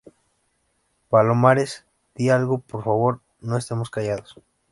palomares, 1.09 1.85
di 2.15 2.31
algo. 2.31 2.57
por 2.61 2.83
favor, 2.83 3.21
no 3.39 3.55
estemos 3.55 3.91
callados. 3.91 4.33